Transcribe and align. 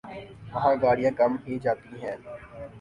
وہاں 0.53 0.75
گاڑیاں 0.81 1.11
کم 1.19 1.31
ہی 1.45 1.53
جاتی 1.63 1.91
ہیں۔ 2.01 2.15